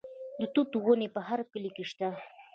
د 0.39 0.41
توت 0.53 0.71
ونې 0.83 1.07
په 1.15 1.21
هر 1.27 1.39
کلي 1.51 1.71
کې 1.75 1.83
شته. 1.89 2.07